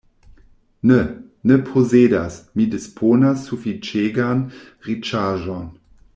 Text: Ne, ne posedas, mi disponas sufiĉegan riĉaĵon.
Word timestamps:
Ne, 0.91 0.97
ne 1.51 1.57
posedas, 1.67 2.39
mi 2.57 2.65
disponas 2.73 3.45
sufiĉegan 3.51 4.43
riĉaĵon. 4.91 5.71